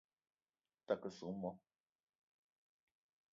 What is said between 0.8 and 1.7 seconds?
ta ke soo moo